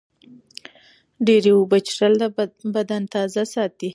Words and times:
ډېرې 1.25 1.51
اوبه 1.57 1.77
څښل 1.87 2.13
بدن 2.75 3.01
تازه 3.13 3.43
ساتي. 3.53 3.89